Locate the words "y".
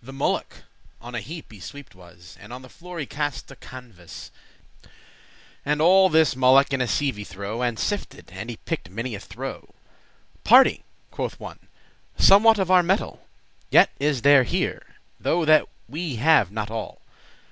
1.50-1.58, 2.98-3.06, 7.18-7.24, 8.50-8.56